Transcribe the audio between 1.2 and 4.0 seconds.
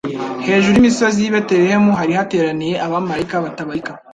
y'i Betelehemu hari hateraniye Abamarayika batabarika.